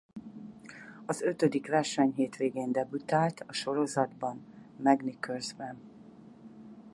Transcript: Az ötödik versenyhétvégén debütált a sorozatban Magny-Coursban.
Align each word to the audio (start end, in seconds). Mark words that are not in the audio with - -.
Az 1.05 1.21
ötödik 1.21 1.67
versenyhétvégén 1.67 2.71
debütált 2.71 3.39
a 3.47 3.53
sorozatban 3.53 4.41
Magny-Coursban. 4.83 5.79